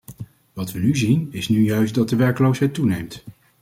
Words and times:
Wat 0.53 0.71
we 0.71 0.79
nu 0.79 0.95
zien 0.97 1.27
is 1.31 1.49
nu 1.49 1.63
juist 1.63 1.95
dat 1.95 2.09
de 2.09 2.15
werkloosheid 2.15 2.73
toeneemt. 2.73 3.23